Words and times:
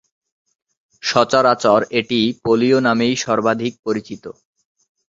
সচরাচর 1.03 1.79
এটি 1.91 2.19
পোলিও 2.43 2.77
নামেই 2.79 3.13
সর্বাধিক 3.17 3.73
পরিচিত। 3.85 4.23